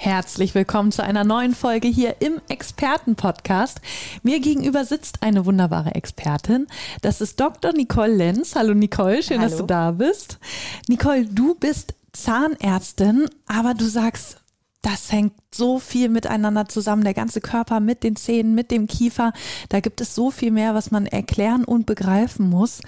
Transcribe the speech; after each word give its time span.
Herzlich 0.00 0.54
willkommen 0.54 0.92
zu 0.92 1.02
einer 1.02 1.24
neuen 1.24 1.56
Folge 1.56 1.88
hier 1.88 2.20
im 2.20 2.40
Experten-Podcast. 2.48 3.80
Mir 4.22 4.38
gegenüber 4.38 4.84
sitzt 4.84 5.24
eine 5.24 5.44
wunderbare 5.44 5.96
Expertin. 5.96 6.68
Das 7.02 7.20
ist 7.20 7.40
Dr. 7.40 7.72
Nicole 7.72 8.14
Lenz. 8.14 8.54
Hallo 8.54 8.74
Nicole, 8.74 9.24
schön, 9.24 9.40
Hallo. 9.40 9.48
dass 9.50 9.58
du 9.58 9.66
da 9.66 9.90
bist. 9.90 10.38
Nicole, 10.86 11.26
du 11.26 11.56
bist 11.56 11.94
Zahnärztin, 12.12 13.28
aber 13.48 13.74
du 13.74 13.86
sagst, 13.86 14.40
das 14.82 15.10
hängt 15.10 15.32
so 15.52 15.80
viel 15.80 16.08
miteinander 16.08 16.68
zusammen, 16.68 17.02
der 17.02 17.14
ganze 17.14 17.40
Körper 17.40 17.80
mit 17.80 18.04
den 18.04 18.14
Zähnen, 18.14 18.54
mit 18.54 18.70
dem 18.70 18.86
Kiefer. 18.86 19.32
Da 19.68 19.80
gibt 19.80 20.00
es 20.00 20.14
so 20.14 20.30
viel 20.30 20.52
mehr, 20.52 20.76
was 20.76 20.92
man 20.92 21.06
erklären 21.06 21.64
und 21.64 21.86
begreifen 21.86 22.48
muss. 22.48 22.82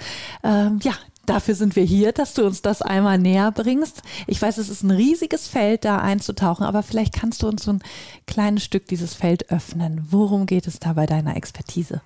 Ähm, 0.45 0.79
ja, 0.85 0.93
dafür 1.27 1.55
sind 1.55 1.77
wir 1.77 1.85
hier, 1.85 2.13
dass 2.13 2.35
du 2.35 2.45
uns 2.45 2.63
das 2.63 2.83
einmal 2.83 3.19
näher 3.19 3.53
bringst. 3.53 4.03
Ich 4.27 4.41
weiß, 4.41 4.59
es 4.59 4.69
ist 4.69 4.83
ein 4.83 4.91
riesiges 4.91 5.49
Feld, 5.49 5.85
da 5.85 5.99
einzutauchen, 5.99 6.65
aber 6.65 6.83
vielleicht 6.83 7.15
kannst 7.15 7.43
du 7.43 7.49
uns 7.49 7.65
so 7.65 7.73
ein 7.73 7.83
kleines 8.27 8.65
Stück 8.65 8.87
dieses 8.87 9.15
Feld 9.15 9.51
öffnen. 9.51 10.07
Worum 10.11 10.47
geht 10.47 10.67
es 10.67 10.79
da 10.79 10.95
bei 10.95 11.07
deiner 11.07 11.37
Expertise? 11.37 12.03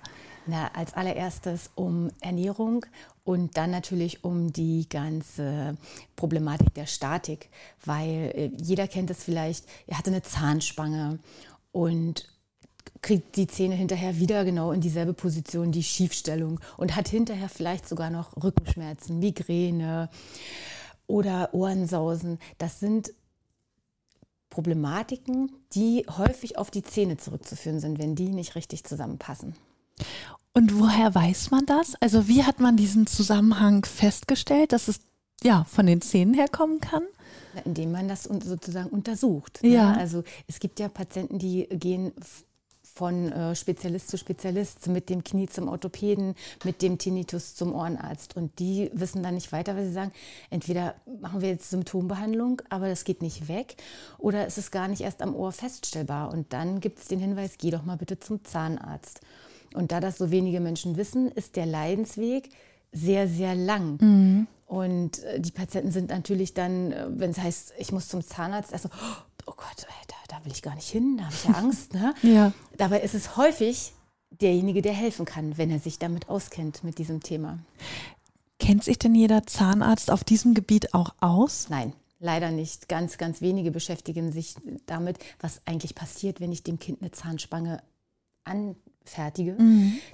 Na, 0.47 0.69
als 0.73 0.93
allererstes 0.93 1.71
um 1.73 2.11
Ernährung 2.21 2.85
und 3.23 3.57
dann 3.57 3.71
natürlich 3.71 4.23
um 4.23 4.53
die 4.53 4.87
ganze 4.87 5.75
Problematik 6.15 6.73
der 6.75 6.85
Statik, 6.85 7.49
weil 7.83 8.31
äh, 8.35 8.51
jeder 8.61 8.87
kennt 8.87 9.09
es 9.09 9.23
vielleicht, 9.23 9.65
er 9.87 9.97
hatte 9.97 10.11
eine 10.11 10.21
Zahnspange 10.21 11.17
und 11.71 12.27
kriegt 13.01 13.35
die 13.35 13.47
Zähne 13.47 13.75
hinterher 13.75 14.17
wieder 14.17 14.45
genau 14.45 14.71
in 14.71 14.81
dieselbe 14.81 15.13
Position, 15.13 15.71
die 15.71 15.83
Schiefstellung 15.83 16.59
und 16.77 16.95
hat 16.95 17.07
hinterher 17.07 17.49
vielleicht 17.49 17.87
sogar 17.87 18.09
noch 18.09 18.35
Rückenschmerzen, 18.41 19.19
Migräne 19.19 20.09
oder 21.07 21.53
Ohrensausen. 21.53 22.39
Das 22.57 22.79
sind 22.79 23.13
Problematiken, 24.49 25.51
die 25.73 26.05
häufig 26.17 26.57
auf 26.57 26.71
die 26.71 26.83
Zähne 26.83 27.17
zurückzuführen 27.17 27.79
sind, 27.79 27.99
wenn 27.99 28.15
die 28.15 28.29
nicht 28.29 28.55
richtig 28.55 28.85
zusammenpassen. 28.85 29.55
Und 30.53 30.79
woher 30.79 31.13
weiß 31.13 31.51
man 31.51 31.65
das? 31.65 31.95
Also 31.99 32.29
wie 32.29 32.43
hat 32.43 32.61
man 32.61 32.77
diesen 32.77 33.07
Zusammenhang 33.07 33.83
festgestellt, 33.83 34.71
dass 34.71 34.87
es 34.87 35.01
ja 35.43 35.65
von 35.65 35.85
den 35.85 36.01
Zähnen 36.01 36.33
herkommen 36.33 36.79
kann? 36.79 37.03
Na, 37.53 37.61
Indem 37.63 37.91
man 37.91 38.07
das 38.07 38.23
sozusagen 38.23 38.89
untersucht. 38.89 39.59
Ja. 39.61 39.91
Ne? 39.91 39.97
Also 39.97 40.23
es 40.47 40.59
gibt 40.59 40.79
ja 40.79 40.87
Patienten, 40.87 41.39
die 41.39 41.67
gehen 41.69 42.13
von 42.95 43.31
äh, 43.31 43.55
Spezialist 43.55 44.09
zu 44.09 44.17
Spezialist, 44.17 44.87
mit 44.87 45.09
dem 45.09 45.23
Knie 45.23 45.47
zum 45.47 45.67
Orthopäden, 45.67 46.33
mit 46.63 46.81
dem 46.81 46.97
Tinnitus 46.97 47.53
zum 47.53 47.75
Ohrenarzt. 47.75 48.37
Und 48.37 48.57
die 48.59 48.89
wissen 48.93 49.21
dann 49.21 49.35
nicht 49.35 49.51
weiter, 49.51 49.75
weil 49.75 49.85
sie 49.85 49.91
sagen, 49.93 50.13
entweder 50.49 50.95
machen 51.21 51.41
wir 51.41 51.49
jetzt 51.49 51.69
Symptombehandlung, 51.69 52.61
aber 52.69 52.87
das 52.87 53.03
geht 53.03 53.21
nicht 53.21 53.49
weg, 53.49 53.75
oder 54.17 54.47
es 54.47 54.57
ist 54.57 54.71
gar 54.71 54.87
nicht 54.87 55.01
erst 55.01 55.21
am 55.21 55.35
Ohr 55.35 55.51
feststellbar. 55.51 56.31
Und 56.31 56.53
dann 56.53 56.79
gibt 56.79 56.99
es 56.99 57.07
den 57.07 57.19
Hinweis, 57.19 57.57
geh 57.57 57.69
doch 57.69 57.83
mal 57.83 57.97
bitte 57.97 58.17
zum 58.19 58.43
Zahnarzt. 58.45 59.19
Und 59.73 59.91
da 59.91 59.99
das 59.99 60.17
so 60.17 60.31
wenige 60.31 60.61
Menschen 60.61 60.95
wissen, 60.95 61.29
ist 61.29 61.57
der 61.57 61.65
Leidensweg 61.65 62.49
sehr, 62.93 63.27
sehr 63.27 63.55
lang. 63.55 63.97
Und 64.67 65.21
äh, 65.23 65.41
die 65.41 65.51
Patienten 65.51 65.91
sind 65.91 66.09
natürlich 66.09 66.53
dann, 66.53 66.93
äh, 66.93 67.07
wenn 67.09 67.31
es 67.31 67.39
heißt, 67.39 67.73
ich 67.77 67.91
muss 67.91 68.07
zum 68.07 68.25
Zahnarzt, 68.25 68.71
also, 68.71 68.89
oh 69.45 69.53
Gott, 69.57 69.85
da, 70.27 70.43
will 70.43 70.51
ich 70.51 70.61
gar 70.61 70.75
nicht 70.75 70.89
hin, 70.89 71.17
da 71.17 71.25
habe 71.25 71.35
ich 71.35 71.43
ja 71.45 71.51
Angst. 71.51 71.93
Ne? 71.93 72.13
Ja. 72.23 72.53
Dabei 72.77 73.01
ist 73.01 73.13
es 73.15 73.37
häufig 73.37 73.93
derjenige, 74.29 74.81
der 74.81 74.93
helfen 74.93 75.25
kann, 75.25 75.57
wenn 75.57 75.69
er 75.69 75.79
sich 75.79 75.99
damit 75.99 76.29
auskennt, 76.29 76.83
mit 76.83 76.97
diesem 76.97 77.21
Thema. 77.21 77.59
Kennt 78.59 78.83
sich 78.83 78.99
denn 78.99 79.15
jeder 79.15 79.45
Zahnarzt 79.45 80.11
auf 80.11 80.23
diesem 80.23 80.53
Gebiet 80.53 80.93
auch 80.93 81.13
aus? 81.19 81.67
Nein, 81.69 81.93
leider 82.19 82.51
nicht. 82.51 82.89
Ganz, 82.89 83.17
ganz 83.17 83.41
wenige 83.41 83.71
beschäftigen 83.71 84.31
sich 84.31 84.55
damit, 84.85 85.19
was 85.39 85.61
eigentlich 85.65 85.95
passiert, 85.95 86.39
wenn 86.39 86.51
ich 86.51 86.63
dem 86.63 86.79
Kind 86.79 87.01
eine 87.01 87.11
Zahnspange 87.11 87.81
anfertige. 89.05 89.55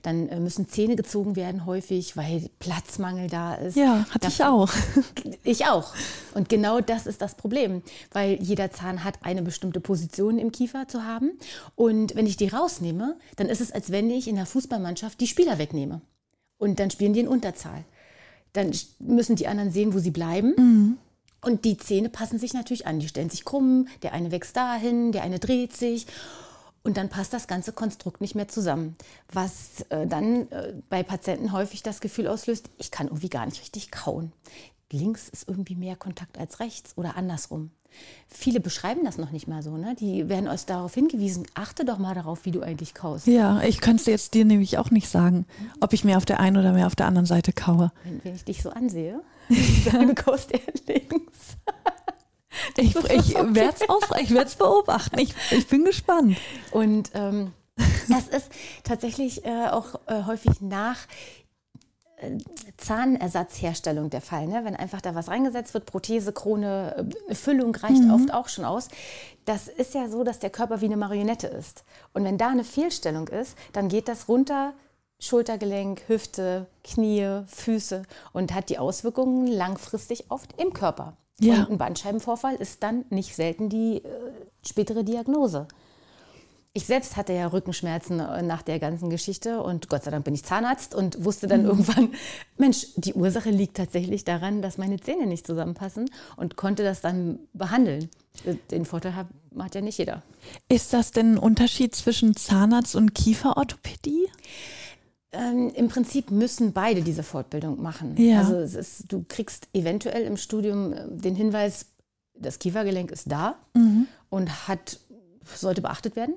Dann 0.02 0.28
äh, 0.30 0.40
müssen 0.40 0.68
Zähne 0.68 0.96
gezogen 0.96 1.36
werden 1.36 1.66
häufig, 1.66 2.18
weil 2.18 2.50
Platzmangel 2.60 3.30
da 3.30 3.56
ist. 3.56 3.76
Ja, 3.78 4.06
hatte 4.12 4.28
ich 4.28 4.38
Dafür- 4.38 4.52
auch. 4.54 4.70
Ich 5.44 5.66
auch. 5.66 5.94
Und 6.36 6.50
genau 6.50 6.82
das 6.82 7.08
ist 7.08 7.22
das 7.22 7.36
Problem, 7.36 7.82
weil 8.12 8.38
jeder 8.42 8.70
Zahn 8.72 9.04
hat 9.04 9.20
eine 9.24 9.42
bestimmte 9.42 9.80
Position 9.80 10.38
im 10.38 10.52
Kiefer 10.52 10.88
zu 10.88 11.04
haben. 11.04 11.32
Und 11.76 12.16
wenn 12.16 12.28
ich 12.28 12.38
die 12.38 12.48
rausnehme, 12.48 13.18
dann 13.38 13.48
ist 13.48 13.60
es, 13.62 13.72
als 13.72 13.92
wenn 13.92 14.10
ich 14.12 14.28
in 14.28 14.36
der 14.36 14.46
Fußballmannschaft 14.46 15.20
die 15.20 15.28
Spieler 15.28 15.58
wegnehme. 15.58 16.02
Und 16.58 16.80
dann 16.80 16.92
spielen 16.92 17.14
die 17.14 17.22
in 17.22 17.28
Unterzahl. 17.28 17.84
Dann 18.54 18.72
müssen 19.00 19.36
die 19.36 19.48
anderen 19.48 19.72
sehen, 19.72 19.94
wo 19.94 20.00
sie 20.00 20.12
bleiben. 20.12 20.98
Und 21.42 21.66
die 21.66 21.78
Zähne 21.78 22.10
passen 22.10 22.38
sich 22.38 22.54
natürlich 22.54 22.86
an. 22.86 23.00
Die 23.00 23.08
stellen 23.08 23.30
sich 23.32 23.46
krumm, 23.46 23.88
der 24.04 24.14
eine 24.14 24.32
wächst 24.32 24.56
dahin, 24.56 25.12
der 25.12 25.24
eine 25.24 25.40
dreht 25.40 25.76
sich. 25.76 26.06
Und 26.84 26.98
dann 26.98 27.10
passt 27.10 27.34
das 27.34 27.48
ganze 27.48 27.74
Konstrukt 27.74 28.22
nicht 28.22 28.34
mehr 28.34 28.48
zusammen. 28.48 28.96
Was 29.32 29.82
äh, 29.90 30.08
dann 30.08 30.50
äh, 30.52 30.74
bei 30.90 31.04
Patienten 31.04 31.52
häufig 31.52 31.84
das 31.84 32.02
Gefühl 32.02 32.28
auslöst, 32.28 32.70
ich 32.80 32.90
kann 32.90 33.08
irgendwie 33.08 33.30
gar 33.30 33.46
nicht 33.46 33.62
richtig 33.62 33.92
kauen. 33.92 34.32
Links 34.92 35.30
ist 35.30 35.48
irgendwie 35.48 35.76
mehr 35.76 35.96
Kontakt 35.96 36.38
als 36.38 36.60
rechts 36.60 36.94
oder 36.98 37.16
andersrum. 37.16 37.72
Viele 38.28 38.60
beschreiben 38.60 39.04
das 39.04 39.18
noch 39.18 39.32
nicht 39.32 39.48
mal 39.48 39.62
so. 39.62 39.78
Ne? 39.78 39.96
Die 40.00 40.30
werden 40.30 40.48
uns 40.48 40.66
darauf 40.66 40.94
hingewiesen, 40.94 41.46
achte 41.54 41.84
doch 41.86 41.98
mal 41.98 42.16
darauf, 42.16 42.46
wie 42.46 42.52
du 42.52 42.62
eigentlich 42.62 42.94
kaust. 42.94 43.28
Ja, 43.28 43.62
ich 43.62 43.82
könnte 43.82 44.10
jetzt 44.10 44.34
dir 44.34 44.46
nämlich 44.46 44.78
auch 44.78 44.92
nicht 44.92 45.10
sagen, 45.10 45.46
ob 45.82 45.94
ich 45.94 46.04
mehr 46.04 46.18
auf 46.18 46.26
der 46.26 46.40
einen 46.40 46.58
oder 46.58 46.72
mehr 46.72 46.88
auf 46.88 46.96
der 46.96 47.06
anderen 47.06 47.26
Seite 47.26 47.52
kaue. 47.52 47.92
Wenn, 48.04 48.24
wenn 48.24 48.36
ich 48.36 48.46
dich 48.46 48.64
so 48.64 48.70
ansehe, 48.70 49.22
du 49.50 50.16
kaust 50.16 50.52
eher 50.52 50.62
links. 50.88 51.58
Ich, 52.78 52.96
ich 52.96 53.36
werde 53.36 53.76
es 53.80 53.90
aus, 53.90 54.04
ich 54.20 54.34
werd's 54.34 54.56
beobachten. 54.56 55.20
Ich, 55.20 55.34
ich 55.52 55.68
bin 55.68 55.86
gespannt. 55.86 56.38
Und 56.72 57.12
ähm, 57.14 57.54
das 58.10 58.28
ist 58.28 58.50
tatsächlich 58.84 59.46
äh, 59.46 59.68
auch 59.68 59.96
äh, 60.08 60.24
häufig 60.26 60.62
nach 60.62 60.98
äh, 62.18 62.38
Zahnersatzherstellung 62.78 64.10
der 64.10 64.22
Fall. 64.22 64.48
Ne? 64.48 64.62
Wenn 64.64 64.76
einfach 64.76 65.02
da 65.02 65.16
was 65.16 65.28
reingesetzt 65.28 65.74
wird, 65.74 65.86
Prothese, 65.86 66.34
Krone, 66.34 67.12
äh, 67.28 67.36
Füllung 67.36 67.76
reicht 67.76 68.10
oft 68.12 68.34
auch 68.34 68.50
schon 68.50 68.66
aus. 68.66 68.90
Das 69.46 69.68
ist 69.68 69.94
ja 69.94 70.08
so, 70.10 70.24
dass 70.24 70.40
der 70.40 70.50
Körper 70.50 70.82
wie 70.82 70.86
eine 70.86 70.98
Marionette 70.98 71.48
ist. 71.48 71.84
Und 72.14 72.24
wenn 72.24 72.38
da 72.38 72.50
eine 72.50 72.64
Fehlstellung 72.64 73.28
ist, 73.28 73.58
dann 73.74 73.90
geht 73.90 74.08
das 74.08 74.28
runter. 74.28 74.74
Schultergelenk, 75.20 76.02
Hüfte, 76.08 76.66
Knie, 76.84 77.44
Füße 77.46 78.04
und 78.34 78.56
hat 78.56 78.70
die 78.70 78.80
Auswirkungen 78.80 79.46
langfristig 79.46 80.32
oft 80.32 80.60
im 80.60 80.74
Körper. 80.74 81.16
Ja. 81.40 81.64
Und 81.64 81.72
ein 81.72 81.78
Bandscheibenvorfall 81.78 82.56
ist 82.56 82.84
dann 82.84 83.06
nicht 83.10 83.36
selten 83.36 83.70
die 83.70 83.98
äh, 83.98 84.10
spätere 84.66 85.04
Diagnose. 85.04 85.68
Ich 86.74 86.86
selbst 86.86 87.18
hatte 87.18 87.34
ja 87.34 87.48
Rückenschmerzen 87.48 88.22
äh, 88.22 88.42
nach 88.44 88.62
der 88.62 88.80
ganzen 88.80 89.10
Geschichte 89.10 89.62
und 89.62 89.90
Gott 89.90 90.04
sei 90.04 90.12
Dank 90.12 90.24
bin 90.24 90.34
ich 90.34 90.46
Zahnarzt 90.46 90.96
und 90.96 91.26
wusste 91.26 91.48
dann 91.48 91.66
irgendwann, 91.66 92.14
Mensch, 92.58 92.88
die 92.96 93.14
Ursache 93.14 93.50
liegt 93.50 93.76
tatsächlich 93.76 94.24
daran, 94.24 94.62
dass 94.62 94.78
meine 94.78 94.98
Zähne 95.00 95.28
nicht 95.28 95.46
zusammenpassen 95.46 96.10
und 96.38 96.56
konnte 96.56 96.84
das 96.84 97.02
dann 97.02 97.40
behandeln. 97.54 98.10
Äh, 98.46 98.56
Den 98.72 98.86
Vorteil 98.86 99.16
hat, 99.16 99.28
hat 99.60 99.76
ja 99.76 99.82
nicht 99.82 99.98
jeder. 99.98 100.24
Ist 100.70 100.94
das 100.94 101.12
denn 101.12 101.34
ein 101.34 101.38
Unterschied 101.38 101.94
zwischen 101.94 102.38
Zahnarzt 102.38 102.96
und 102.96 103.16
Kieferorthopädie? 103.16 104.30
Ähm, 105.34 105.72
Im 105.74 105.88
Prinzip 105.88 106.30
müssen 106.30 106.74
beide 106.74 107.02
diese 107.02 107.24
Fortbildung 107.24 107.82
machen. 107.82 108.16
Ja. 108.18 108.40
Also 108.40 108.58
ist, 108.58 109.12
du 109.12 109.24
kriegst 109.28 109.70
eventuell 109.74 110.24
im 110.24 110.36
Studium 110.38 110.94
äh, 110.94 111.06
den 111.10 111.36
Hinweis, 111.36 111.86
das 112.34 112.60
Kiefergelenk 112.60 113.12
ist 113.12 113.32
da 113.32 113.56
und 114.30 114.68
hat, 114.68 115.00
sollte 115.46 115.82
beachtet 115.82 116.16
werden. 116.16 116.36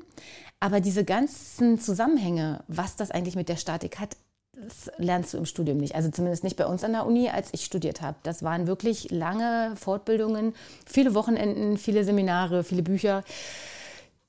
Aber 0.61 0.81
diese 0.81 1.05
ganzen 1.05 1.81
Zusammenhänge, 1.81 2.63
was 2.69 2.97
das 2.97 3.11
eigentlich 3.11 3.37
mit 3.37 3.49
der 3.49 3.57
Statik 3.57 3.99
hat, 3.99 4.17
das 4.53 4.91
lernst 4.99 5.35
du 5.35 5.39
im 5.39 5.47
Studium 5.47 5.79
nicht. 5.79 5.95
Also 5.95 6.11
zumindest 6.11 6.45
nicht 6.45 6.57
bei 6.57 6.67
uns 6.67 6.85
an 6.85 6.93
der 6.93 7.07
Uni, 7.07 7.29
als 7.29 7.49
ich 7.53 7.65
studiert 7.65 8.01
habe. 8.01 8.17
Das 8.23 8.43
waren 8.43 8.67
wirklich 8.67 9.11
lange 9.11 9.75
Fortbildungen, 9.77 10.55
viele 10.87 11.15
Wochenenden, 11.15 11.77
viele 11.77 12.05
Seminare, 12.05 12.65
viele 12.65 12.83
Bücher, 12.83 13.25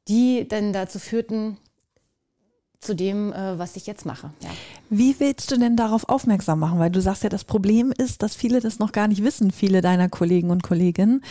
die 0.07 0.47
dann 0.47 0.73
dazu 0.73 0.99
führten, 0.99 1.57
zu 2.85 2.95
dem, 2.95 3.33
äh, 3.33 3.57
was 3.57 3.75
ich 3.75 3.87
jetzt 3.87 4.05
mache. 4.05 4.31
Ja. 4.41 4.49
Wie 4.89 5.19
willst 5.19 5.51
du 5.51 5.57
denn 5.57 5.75
darauf 5.75 6.07
aufmerksam 6.07 6.59
machen? 6.59 6.79
Weil 6.79 6.91
du 6.91 7.01
sagst 7.01 7.23
ja, 7.23 7.29
das 7.29 7.43
Problem 7.43 7.91
ist, 7.97 8.21
dass 8.21 8.35
viele 8.35 8.59
das 8.59 8.79
noch 8.79 8.91
gar 8.91 9.07
nicht 9.07 9.23
wissen, 9.23 9.51
viele 9.51 9.81
deiner 9.81 10.09
Kollegen 10.09 10.51
und 10.51 10.63
Kolleginnen. 10.63 11.23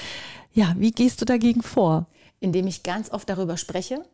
Ja, 0.53 0.75
wie 0.79 0.91
gehst 0.91 1.21
du 1.21 1.25
dagegen 1.25 1.63
vor? 1.63 2.07
Indem 2.41 2.67
ich 2.67 2.83
ganz 2.83 3.11
oft 3.11 3.29
darüber 3.29 3.57
spreche, 3.57 4.05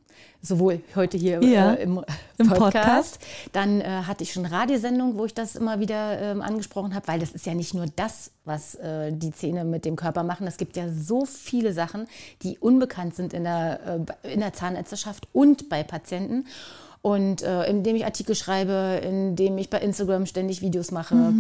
sowohl 0.43 0.81
heute 0.95 1.17
hier 1.17 1.43
Ja, 1.43 1.75
äh, 1.75 1.83
im, 1.83 2.05
im 2.39 2.49
Podcast. 2.49 2.73
Podcast. 2.73 3.19
Dann 3.53 3.81
äh, 3.81 3.85
hatte 4.07 4.25
ich 4.25 4.33
schon 4.33 4.47
Radiosendungen, 4.47 5.19
wo 5.19 5.25
ich 5.25 5.35
das 5.35 5.57
immer 5.57 5.81
wieder 5.81 6.21
ähm, 6.21 6.43
angesprochen 6.43 6.95
habe, 6.95 7.09
weil 7.09 7.21
das 7.21 7.33
ist 7.33 7.47
ja 7.47 7.55
nicht 7.55 7.75
nur 7.75 7.87
das, 7.97 8.31
was 8.45 8.75
äh, 8.77 9.13
die 9.13 9.33
Zähne 9.33 9.65
mit 9.65 9.85
dem 9.85 9.97
Körper 9.97 10.23
machen. 10.23 10.47
Es 10.47 10.57
gibt 10.57 10.77
ja 10.77 10.89
so 10.91 11.25
viele 11.25 11.73
Sachen, 11.73 12.07
die 12.43 12.59
unbekannt 12.59 13.15
sind 13.15 13.33
in 13.33 13.45
der, 13.45 14.05
äh, 14.23 14.33
in 14.33 14.41
der 14.41 14.53
Zahnärzteschaft 14.53 15.29
und 15.33 15.69
bei 15.69 15.83
Patienten. 15.83 16.47
Und 17.03 17.43
äh, 17.43 17.65
indem 17.65 17.97
ich 17.97 18.05
Artikel 18.05 18.35
schreibe, 18.35 19.01
indem 19.03 19.57
ich 19.59 19.71
bei 19.71 19.79
Instagram 19.79 20.27
ständig 20.27 20.61
Videos 20.61 20.91
mache. 20.91 21.33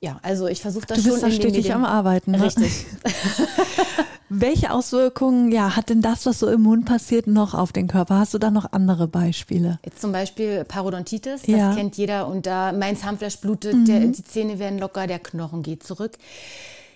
Ja, 0.00 0.18
also 0.22 0.48
ich 0.48 0.60
versuche 0.60 0.86
das 0.86 0.98
Mhm. 0.98 1.02
Du 1.02 1.10
bist 1.10 1.20
schon 1.20 1.30
da 1.30 1.36
den 1.36 1.40
stetig 1.50 1.72
am 1.72 1.84
Arbeiten. 1.84 2.32
Ne? 2.32 2.42
Richtig. 2.42 2.86
Welche 4.28 4.72
Auswirkungen 4.72 5.52
ja, 5.52 5.76
hat 5.76 5.90
denn 5.90 6.00
das, 6.00 6.24
was 6.26 6.38
so 6.38 6.48
im 6.48 6.62
Mund 6.62 6.86
passiert, 6.86 7.26
noch 7.26 7.54
auf 7.54 7.70
den 7.70 7.86
Körper? 7.86 8.18
Hast 8.18 8.32
du 8.32 8.38
da 8.38 8.50
noch 8.50 8.72
andere 8.72 9.06
Beispiele? 9.06 9.78
Jetzt 9.84 10.00
zum 10.00 10.10
Beispiel 10.10 10.64
Parodontitis, 10.64 11.42
das 11.42 11.46
Ja. 11.46 11.70
Mhm. 11.70 11.76
kennt 11.76 11.96
jeder 11.98 12.26
und 12.26 12.46
da 12.46 12.72
mein 12.72 12.96
Zahnfleisch 12.96 13.38
blutet, 13.38 13.86
der, 13.86 14.00
die 14.00 14.24
Zähne 14.24 14.58
werden 14.58 14.78
locker, 14.78 15.06
der 15.06 15.18
Knochen 15.18 15.62
geht 15.62 15.82
zurück. 15.84 16.12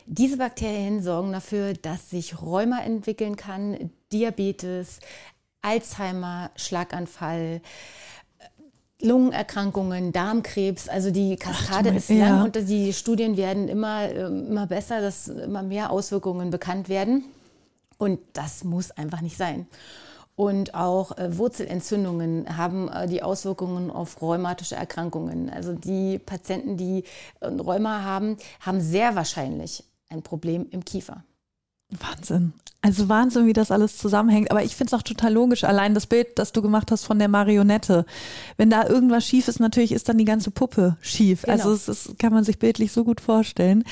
Diese 0.07 0.39
Bakterien 0.39 1.03
sorgen 1.03 1.33
dafür, 1.33 1.75
dass 1.75 2.11
sich 2.11 2.41
Rheuma 2.41 2.79
entwickeln 2.79 3.37
kann, 3.37 3.91
Diabetes, 4.13 5.01
Alzheimer, 5.63 6.51
Schlaganfall, 6.57 7.61
Lungenerkrankungen, 9.01 10.13
Darmkrebs, 10.13 10.89
also 10.89 11.11
die 11.11 11.37
Kaskade 11.37 11.91
mein- 11.91 11.97
ist 11.99 12.09
lang 12.09 12.19
ja. 12.19 12.45
und 12.45 12.57
die 12.69 12.93
Studien 12.93 13.37
werden 13.37 13.69
immer, 13.69 14.09
ähm, 14.11 14.47
immer 14.49 14.67
besser, 14.67 15.01
dass 15.01 15.29
immer 15.29 15.63
mehr 15.63 15.91
Auswirkungen 15.91 16.51
bekannt 16.51 16.89
werden. 16.89 17.25
Und 17.99 18.21
das 18.33 18.65
muss 18.65 18.91
einfach 18.91 19.21
nicht 19.21 19.37
sein. 19.37 19.67
Und 20.35 20.75
auch 20.75 21.17
äh, 21.17 21.37
Wurzelentzündungen 21.39 22.59
haben 22.59 22.89
äh, 22.89 23.07
die 23.07 23.23
Auswirkungen 23.23 23.91
auf 23.91 24.21
rheumatische 24.21 24.77
Erkrankungen. 24.77 25.49
Also 25.49 25.73
die 25.73 26.19
Patienten, 26.19 26.77
die 26.77 27.05
äh, 27.41 27.47
Rheuma 27.47 28.03
haben, 28.03 28.37
haben 28.61 28.81
sehr 28.81 29.15
wahrscheinlich 29.15 29.83
ein 30.11 30.23
Problem 30.23 30.67
im 30.71 30.85
Kiefer. 30.85 31.25
Wahnsinn. 31.91 32.53
Also 32.83 33.09
Wahnsinn, 33.09 33.47
wie 33.47 33.53
das 33.53 33.73
alles 33.73 33.99
zusammenhängt. 33.99 34.53
Aber 34.53 34.63
ich 34.63 34.77
finde 34.77 34.95
es 34.95 34.95
auch 34.95 35.03
total 35.03 35.33
logisch. 35.33 35.65
Allein 35.65 35.95
das 35.95 36.07
Bild, 36.07 36.39
das 36.39 36.53
du 36.53 36.63
gemacht 36.63 36.93
hast 36.93 37.05
von 37.05 37.19
der 37.19 37.27
Marionette. 37.27 38.07
Wenn 38.57 38.71
da 38.71 38.87
irgendwas 38.87 39.27
schief 39.27 39.49
ist, 39.49 39.59
natürlich 39.59 39.91
ist 39.91 40.09
dann 40.09 40.19
die 40.19 40.25
ganze 40.25 40.53
Puppe 40.53 40.97
schief. 41.01 41.43
Genau. 41.43 41.53
Also 41.53 41.73
es 41.73 41.89
ist, 41.89 42.19
kann 42.21 42.33
man 42.33 42.45
sich 42.45 42.61
bildlich 42.61 42.93
so 42.93 43.03
gut 43.03 43.21
vorstellen. 43.21 43.83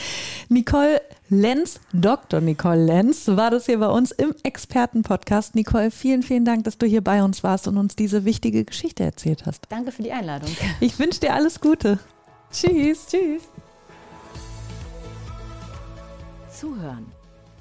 Nicole 0.49 1.01
Lenz, 1.29 1.81
Dr. 1.93 2.41
Nicole 2.41 2.85
Lenz, 2.85 3.27
war 3.27 3.51
das 3.51 3.67
hier 3.67 3.81
bei 3.81 3.89
uns 3.89 4.13
im 4.13 4.33
Expertenpodcast. 4.45 5.57
Nicole, 5.57 5.91
vielen, 5.91 6.23
vielen 6.23 6.45
Dank, 6.45 6.63
dass 6.63 6.79
du 6.79 6.87
hier 6.87 7.03
bei 7.03 7.25
uns 7.25 7.43
warst 7.43 7.67
und 7.67 7.79
uns 7.79 7.97
diese 7.97 8.25
wichtige 8.25 8.65
Geschichte 8.65 9.03
erzählt 9.03 9.45
hast. 9.45 9.63
Danke 9.71 9.91
für 9.91 10.05
die 10.05 10.13
Einladung. 10.13 10.51
Ich 10.79 10.99
wünsche 11.01 11.19
dir 11.19 11.35
alles 11.35 11.61
Gute. 11.61 11.99
Tschüss. 12.53 13.07
Tschüss. 13.09 13.43
Zuhören, 16.49 17.07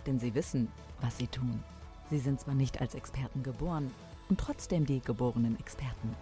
denn 0.03 0.19
sie 0.19 0.35
wissen, 0.35 0.69
was 1.01 1.17
sie 1.17 1.27
tun. 1.27 1.63
Sie 2.09 2.19
sind 2.19 2.39
zwar 2.39 2.55
nicht 2.55 2.81
als 2.81 2.95
Experten 2.95 3.43
geboren 3.43 3.91
und 4.29 4.39
trotzdem 4.39 4.85
die 4.85 5.01
geborenen 5.01 5.59
Experten. 5.59 6.15